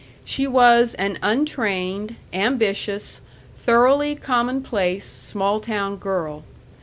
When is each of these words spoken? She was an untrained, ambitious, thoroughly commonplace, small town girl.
She 0.25 0.47
was 0.47 0.95
an 0.95 1.19
untrained, 1.21 2.15
ambitious, 2.33 3.21
thoroughly 3.55 4.15
commonplace, 4.15 5.05
small 5.05 5.59
town 5.59 5.97
girl. 5.97 6.43